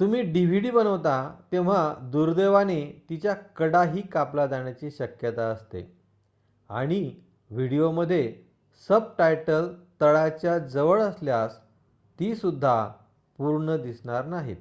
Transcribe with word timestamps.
तुम्ही 0.00 0.20
dvd 0.32 0.70
बनवता 0.70 1.12
तेव्हा 1.52 1.78
दुर्दैवाने 2.12 2.80
तिच्या 3.10 3.34
कडाही 3.56 4.02
कापल्या 4.08 4.46
जाण्याची 4.46 4.90
शक्यता 4.90 5.46
असते 5.48 5.82
आणि 6.70 7.00
व्हिडीओमध्ये 7.50 8.22
सबटायटल 8.90 9.72
तळाच्या 10.00 10.58
जवळ 10.68 11.02
असल्यास 11.02 11.58
ती 12.18 12.34
सुद्धा 12.36 12.76
पूर्ण 13.38 13.76
दिसणार 13.76 14.24
नाहीत 14.26 14.61